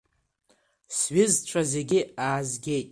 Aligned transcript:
Сҩызцәа 0.97 1.61
зегьы 1.71 1.99
аазгеит. 2.25 2.79